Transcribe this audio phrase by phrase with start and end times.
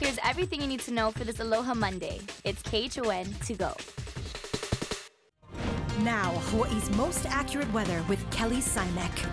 [0.00, 2.20] Here's everything you need to know for this Aloha Monday.
[2.42, 3.74] It's KHON to go.
[6.02, 9.28] Now, Hawaii's most accurate weather with Kelly Simek.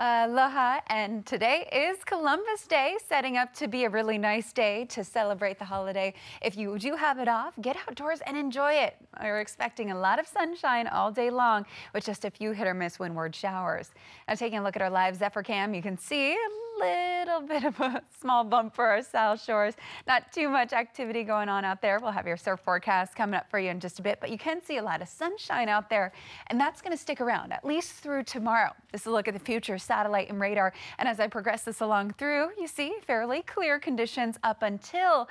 [0.00, 5.04] Aloha, and today is Columbus Day, setting up to be a really nice day to
[5.04, 6.14] celebrate the holiday.
[6.40, 8.96] If you do have it off, get outdoors and enjoy it.
[9.20, 12.72] We're expecting a lot of sunshine all day long with just a few hit or
[12.72, 13.90] miss windward showers.
[14.26, 16.36] Now, taking a look at our live Zephyr cam, you can see
[16.82, 19.74] little bit of a small bump for our South Shores.
[20.06, 21.98] Not too much activity going on out there.
[22.00, 24.38] We'll have your surf forecast coming up for you in just a bit, but you
[24.38, 26.12] can see a lot of sunshine out there,
[26.48, 28.70] and that's going to stick around at least through tomorrow.
[28.92, 31.80] This is a look at the future satellite and radar, and as I progress this
[31.80, 35.28] along through, you see fairly clear conditions up until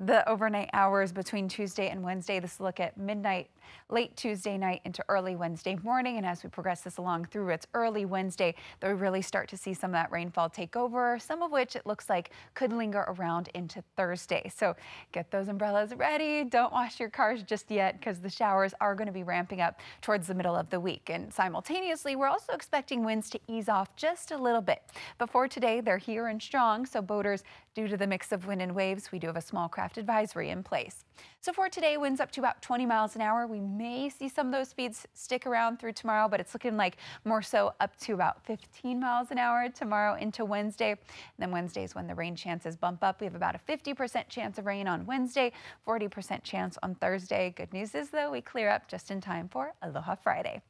[0.00, 2.40] the overnight hours between Tuesday and Wednesday.
[2.40, 3.50] This look at midnight
[3.88, 6.16] late Tuesday night into early Wednesday morning.
[6.16, 9.56] And as we progress this along through its early Wednesday, that we really start to
[9.56, 13.04] see some of that rainfall take over, some of which it looks like could linger
[13.08, 14.50] around into Thursday.
[14.54, 14.76] So
[15.12, 16.44] get those umbrellas ready.
[16.44, 19.80] Don't wash your cars just yet because the showers are going to be ramping up
[20.02, 21.10] towards the middle of the week.
[21.10, 24.82] And simultaneously, we're also expecting winds to ease off just a little bit.
[25.18, 26.86] Before today, they're here and strong.
[26.86, 29.68] So boaters, due to the mix of wind and waves, we do have a small
[29.68, 31.04] craft advisory in place.
[31.42, 33.46] So for today, winds up to about 20 miles an hour.
[33.46, 36.98] We may see some of those speeds stick around through tomorrow, but it's looking like
[37.24, 40.90] more so up to about 15 miles an hour tomorrow into Wednesday.
[40.90, 40.98] And
[41.38, 43.22] then Wednesday is when the rain chances bump up.
[43.22, 45.52] We have about a 50% chance of rain on Wednesday,
[45.88, 47.54] 40% chance on Thursday.
[47.56, 50.60] Good news is, though, we clear up just in time for Aloha Friday.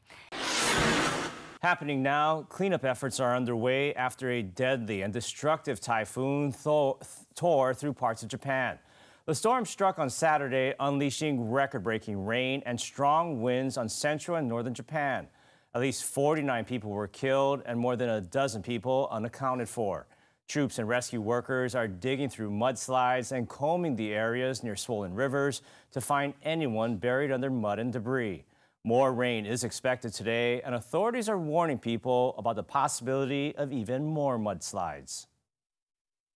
[1.62, 6.55] Happening now, cleanup efforts are underway after a deadly and destructive typhoon
[7.34, 8.79] tore through parts of Japan.
[9.31, 14.48] The storm struck on Saturday, unleashing record breaking rain and strong winds on central and
[14.48, 15.28] northern Japan.
[15.72, 20.09] At least 49 people were killed and more than a dozen people unaccounted for.
[20.48, 25.62] Troops and rescue workers are digging through mudslides and combing the areas near swollen rivers
[25.92, 28.44] to find anyone buried under mud and debris.
[28.82, 34.05] More rain is expected today, and authorities are warning people about the possibility of even
[34.05, 35.26] more mudslides.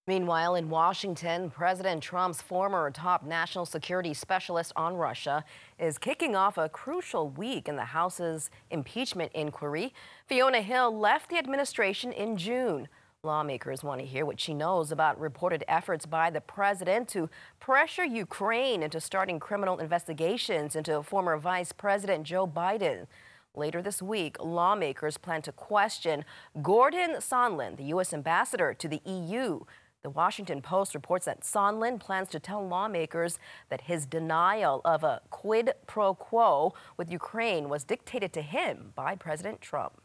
[0.06, 5.42] Meanwhile, in Washington, President Trump's former top national security specialist on Russia
[5.78, 9.94] is kicking off a crucial week in the House's impeachment inquiry.
[10.26, 12.87] Fiona Hill left the administration in June.
[13.22, 18.04] Lawmakers want to hear what she knows about reported efforts by the president to pressure
[18.04, 23.06] Ukraine into starting criminal investigations into former Vice President Joe Biden.
[23.56, 26.26] Later this week, lawmakers plan to question
[26.60, 28.12] Gordon Sondland, the U.S.
[28.12, 29.60] ambassador to the EU.
[30.04, 33.38] The Washington Post reports that Sondland plans to tell lawmakers
[33.70, 39.16] that his denial of a quid pro quo with Ukraine was dictated to him by
[39.16, 40.03] President Trump.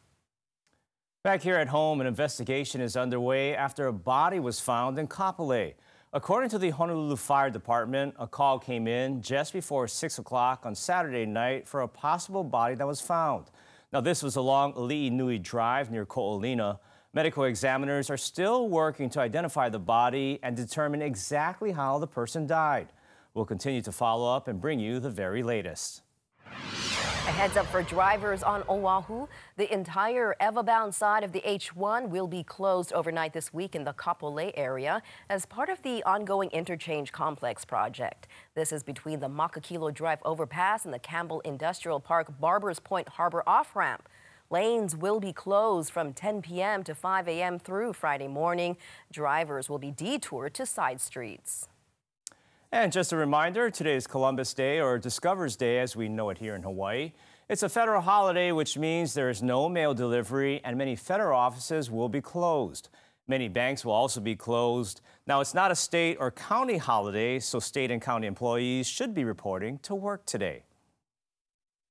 [1.26, 5.74] Back here at home, an investigation is underway after a body was found in Kapolei.
[6.14, 10.76] According to the Honolulu Fire Department, a call came in just before 6 o'clock on
[10.76, 13.48] Saturday night for a possible body that was found.
[13.92, 16.80] Now, this was along Ali'i Nui Drive near Ko'olina.
[17.20, 22.48] Medical examiners are still working to identify the body and determine exactly how the person
[22.48, 22.94] died.
[23.34, 26.02] We'll continue to follow up and bring you the very latest.
[26.46, 29.28] A heads up for drivers on Oahu.
[29.58, 33.92] The entire Ewa-bound side of the H1 will be closed overnight this week in the
[33.92, 38.30] Kapolei area as part of the ongoing interchange complex project.
[38.56, 43.44] This is between the Makakilo Drive overpass and the Campbell Industrial Park Barbers Point Harbor
[43.46, 44.08] off-ramp.
[44.52, 46.84] Lanes will be closed from 10 p.m.
[46.84, 47.60] to 5 a.m.
[47.60, 48.78] through Friday morning.
[49.12, 51.68] Drivers will be detoured to side streets.
[52.72, 56.40] And just a reminder, today is Columbus Day or Discoverers' Day as we know it
[56.40, 57.14] here in Hawaii.
[57.48, 61.92] It's a federal holiday, which means there is no mail delivery and many federal offices
[61.92, 62.90] will be closed.
[63.28, 65.02] Many banks will also be closed.
[65.28, 69.24] Now, it's not a state or county holiday, so state and county employees should be
[69.26, 70.64] reporting to work today.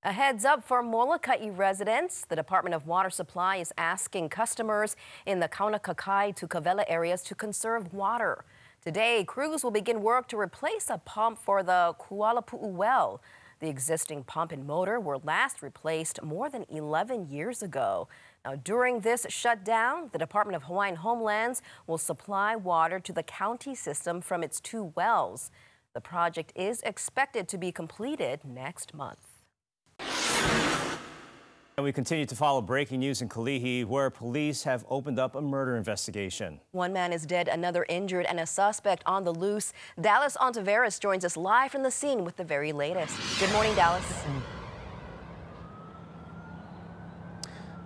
[0.05, 2.25] A heads up for Molokai residents.
[2.25, 4.95] The Department of Water Supply is asking customers
[5.27, 8.45] in the Kaunakakai to Kawela areas to conserve water.
[8.81, 13.21] Today, crews will begin work to replace a pump for the Kualapu'u well.
[13.59, 18.07] The existing pump and motor were last replaced more than 11 years ago.
[18.45, 23.75] Now, during this shutdown, the Department of Hawaiian Homelands will supply water to the county
[23.75, 25.51] system from its two wells.
[25.93, 29.38] The project is expected to be completed next month.
[31.79, 35.41] And we continue to follow breaking news in Kalihi, where police have opened up a
[35.41, 36.59] murder investigation.
[36.73, 39.73] One man is dead, another injured, and a suspect on the loose.
[40.01, 43.17] Dallas Ontiveros joins us live from the scene with the very latest.
[43.39, 44.03] Good morning, Dallas.
[44.25, 44.58] Mm.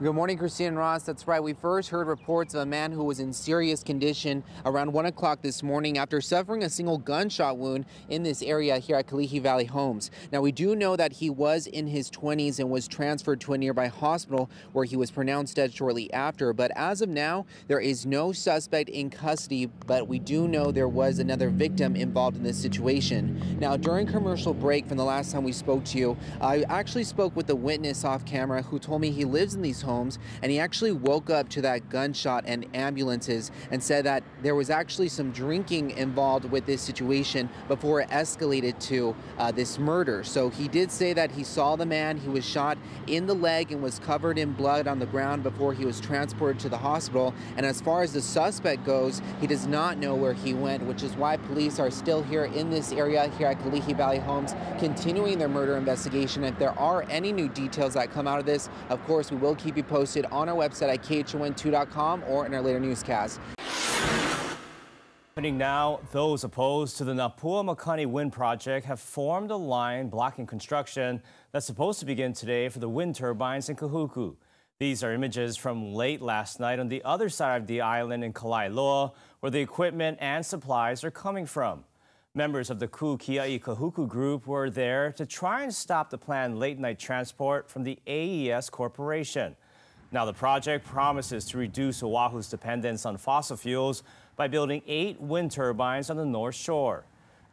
[0.03, 1.05] Good morning, Christine Ross.
[1.05, 1.41] That's right.
[1.41, 5.43] We first heard reports of a man who was in serious condition around 1 o'clock
[5.43, 9.65] this morning after suffering a single gunshot wound in this area here at Kalihi Valley
[9.65, 10.11] Homes.
[10.33, 13.59] Now, we do know that he was in his 20s and was transferred to a
[13.59, 16.53] nearby hospital where he was pronounced dead shortly after.
[16.53, 20.89] But as of now, there is no suspect in custody, but we do know there
[20.89, 23.57] was another victim involved in this situation.
[23.61, 27.37] Now, during commercial break from the last time we spoke to you, I actually spoke
[27.37, 30.51] with a witness off camera who told me he lives in these homes homes, and
[30.51, 35.09] he actually woke up to that gunshot and ambulances and said that there was actually
[35.09, 40.25] some drinking involved with this situation before it escalated to uh, this murder.
[40.25, 43.73] So he did say that he saw the man, he was shot in the leg
[43.73, 47.35] and was covered in blood on the ground before he was transported to the hospital.
[47.57, 51.03] And as far as the suspect goes, he does not know where he went, which
[51.03, 55.39] is why police are still here in this area here at Kalihi Valley Homes, continuing
[55.39, 56.45] their murder investigation.
[56.45, 59.57] If there are any new details that come out of this, of course, we will
[59.57, 63.41] keep you posted on our website at KHON2.com or in our later newscast.
[65.35, 70.47] Happening now, those opposed to the Napua Makani Wind Project have formed a line blocking
[70.47, 74.37] construction that's supposed to begin today for the wind turbines in Kahuku.
[74.79, 78.33] These are images from late last night on the other side of the island in
[78.33, 81.85] Kalaeloa, where the equipment and supplies are coming from.
[82.35, 86.59] Members of the Ku Kia'i Kahuku group were there to try and stop the planned
[86.59, 89.55] late night transport from the AES Corporation.
[90.13, 94.03] Now, the project promises to reduce Oahu's dependence on fossil fuels
[94.37, 97.07] by building eight wind turbines on the North Shore.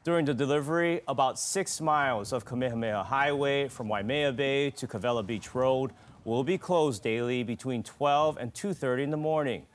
[0.04, 5.56] During the delivery, about six miles of Kamehameha Highway from Waimea Bay to Kawela Beach
[5.56, 5.92] Road
[6.26, 9.66] will be closed daily between 12 and 2.30 in the morning.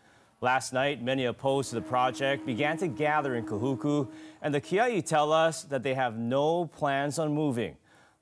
[0.42, 4.08] Last night, many opposed to the project began to gather in Kahuku,
[4.42, 7.76] and the Kiai tell us that they have no plans on moving.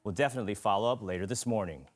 [0.04, 1.86] We'll definitely follow up later this morning.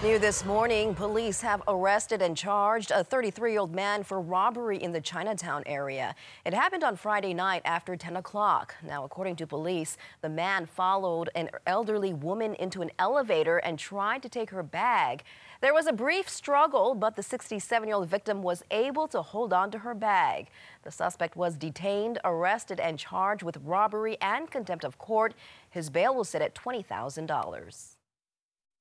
[0.00, 5.00] New this morning, police have arrested and charged a 33-year-old man for robbery in the
[5.00, 6.14] Chinatown area.
[6.44, 8.76] It happened on Friday night after 10 o'clock.
[8.86, 14.22] Now, according to police, the man followed an elderly woman into an elevator and tried
[14.22, 15.24] to take her bag.
[15.60, 19.78] There was a brief struggle, but the 67-year-old victim was able to hold on to
[19.78, 20.46] her bag.
[20.84, 25.34] The suspect was detained, arrested, and charged with robbery and contempt of court.
[25.68, 27.96] His bail will sit at $20,000.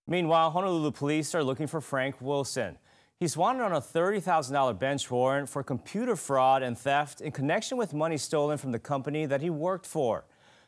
[0.07, 2.77] Meanwhile, Honolulu police are looking for Frank Wilson.
[3.19, 7.94] He's wanted on a $30,000 bench warrant for computer fraud and theft in connection with
[7.94, 10.24] money stolen from the company that he worked for.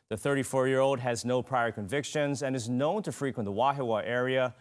[0.09, 4.55] The 34-year-old has no prior convictions and is known to frequent the Wahiawa area.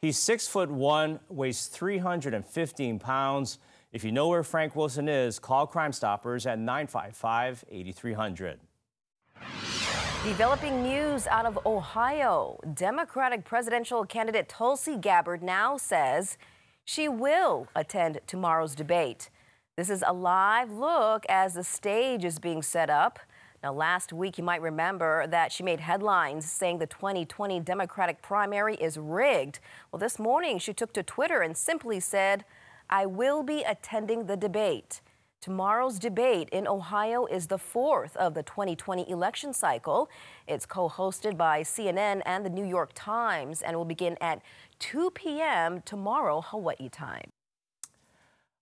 [0.00, 3.58] He's six foot one, weighs 315 pounds.
[3.92, 8.58] If you know where Frank Wilson is, call Crime Stoppers at 955 8300.
[10.24, 12.58] Developing news out of Ohio.
[12.72, 16.38] Democratic presidential candidate Tulsi Gabbard now says
[16.82, 19.28] she will attend tomorrow's debate.
[19.76, 23.18] This is a live look as the stage is being set up.
[23.62, 28.76] Now, last week, you might remember that she made headlines saying the 2020 Democratic primary
[28.76, 29.58] is rigged.
[29.92, 32.46] Well, this morning, she took to Twitter and simply said,
[32.88, 35.02] I will be attending the debate.
[35.44, 40.08] Tomorrow's debate in Ohio is the fourth of the 2020 election cycle.
[40.46, 44.40] It's co hosted by CNN and the New York Times and will begin at
[44.78, 45.82] 2 p.m.
[45.82, 47.28] tomorrow, Hawaii time.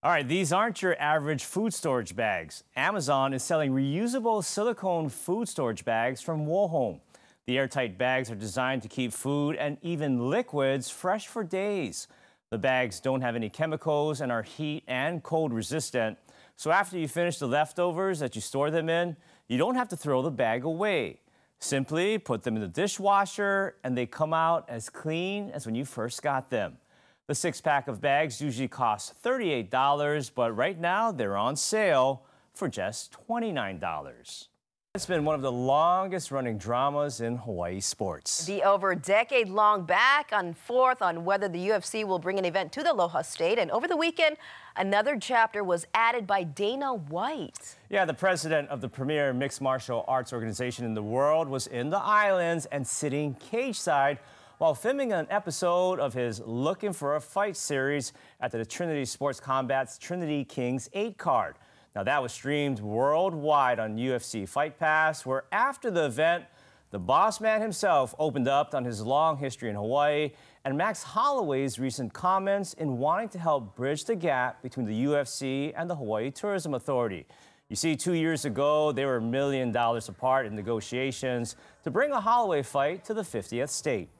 [0.02, 2.64] All right, these aren't your average food storage bags.
[2.74, 6.98] Amazon is selling reusable silicone food storage bags from Wohome.
[7.46, 12.08] The airtight bags are designed to keep food and even liquids fresh for days.
[12.50, 16.18] The bags don't have any chemicals and are heat and cold resistant.
[16.62, 19.16] So after you finish the leftovers that you store them in,
[19.48, 21.18] you don't have to throw the bag away.
[21.58, 25.84] Simply put them in the dishwasher and they come out as clean as when you
[25.84, 26.78] first got them.
[27.26, 32.22] The six pack of bags usually cost $38, but right now they're on sale
[32.54, 34.46] for just $29.
[34.94, 38.44] It's been one of the longest running dramas in Hawaii sports.
[38.44, 42.72] The over decade long back and forth on whether the UFC will bring an event
[42.72, 43.58] to the Aloha State.
[43.58, 44.36] And over the weekend,
[44.76, 47.76] another chapter was added by Dana White.
[47.88, 51.88] Yeah, the president of the premier mixed martial arts organization in the world was in
[51.88, 54.18] the islands and sitting cage side
[54.58, 59.40] while filming an episode of his Looking for a Fight series at the Trinity Sports
[59.40, 61.56] Combat's Trinity Kings 8 card.
[61.94, 66.44] Now, that was streamed worldwide on UFC Fight Pass, where after the event,
[66.90, 70.32] the boss man himself opened up on his long history in Hawaii
[70.64, 75.72] and Max Holloway's recent comments in wanting to help bridge the gap between the UFC
[75.76, 77.26] and the Hawaii Tourism Authority.
[77.68, 82.12] You see, two years ago, they were a million dollars apart in negotiations to bring
[82.12, 84.10] a Holloway fight to the 50th state.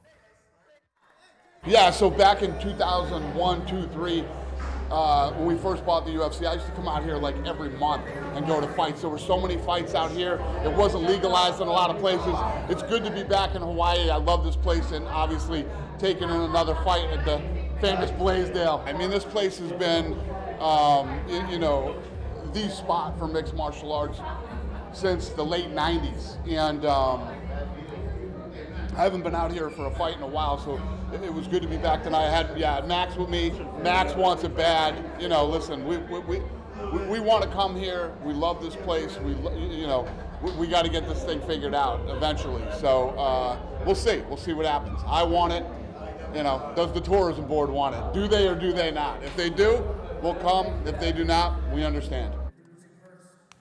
[1.67, 4.25] Yeah, so back in 2001, 2, 3,
[4.93, 7.71] uh, when we first bought the UFC, I used to come out here like every
[7.71, 9.01] month and go to fights.
[9.01, 10.35] There were so many fights out here.
[10.65, 12.35] It wasn't legalized in a lot of places.
[12.69, 14.11] It's good to be back in Hawaii.
[14.11, 15.65] I love this place and obviously
[15.99, 17.41] taking in another fight at the
[17.81, 18.85] famous Blaisdell.
[18.87, 20.19] I mean, this place has been,
[20.61, 21.19] um,
[21.51, 21.97] you, know,
[22.53, 24.21] the spot for mixed martial arts
[24.93, 26.37] since the late 90s.
[26.47, 27.29] And um,
[28.95, 30.79] I haven't been out here for a fight in a while, so
[31.13, 32.27] it, was good to be back tonight.
[32.27, 33.53] I had, yeah, Max with me.
[33.83, 34.95] Max wants it bad.
[35.21, 36.43] You know, listen, we, we, we,
[36.93, 38.13] we, we want to come here.
[38.25, 39.19] We love this place.
[39.19, 40.09] We, you know,
[40.43, 42.65] we, we got to get this thing figured out eventually.
[42.81, 44.19] So uh, we'll see.
[44.29, 45.01] We'll see what happens.
[45.07, 45.65] I want it.
[46.35, 48.19] You know, does the tourism board want it?
[48.19, 49.23] Do they or do they not?
[49.23, 49.85] If they do,
[50.23, 50.67] we'll come.
[50.87, 52.35] If they do not, we understand.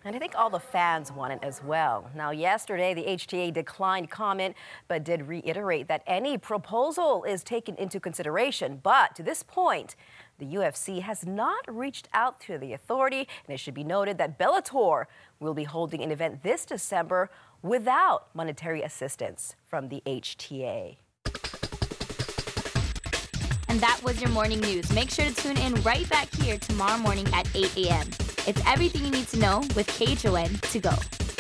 [0.04, 2.10] And I think all the fans want it as well.
[2.16, 4.56] Now, yesterday, the HTA declined comment,
[4.88, 8.80] but did reiterate that any proposal is taken into consideration.
[8.82, 9.96] But to this point,
[10.40, 14.40] the UFC has not reached out to the authority, and it should be noted that
[14.40, 15.06] Bellator
[15.40, 17.30] will be holding an event this December
[17.62, 20.98] without monetary assistance from the HTA.
[23.70, 24.92] And that was your morning news.
[24.94, 28.08] Make sure to tune in right back here tomorrow morning at 8 a.m.
[28.48, 31.31] It's everything you need to know with KHON to go.